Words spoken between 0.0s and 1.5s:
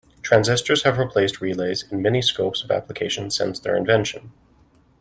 Transistors have replaced